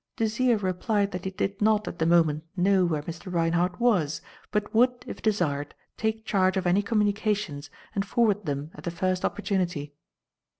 [0.15, 3.31] Desire replied that he did not, at the moment, know where Mr.
[3.31, 8.83] Reinhardt was, but would, if desired, take charge of any communications and forward them at
[8.83, 9.93] the first opportunity.